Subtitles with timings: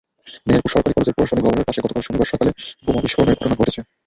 [0.47, 2.51] মেহেরপুর সরকারি কলেজের প্রশাসনিক ভবনের পাশে গতকাল শনিবার সকালে
[2.85, 3.79] বোমা বিস্ফোরণের ঘটনা ঘটেছে।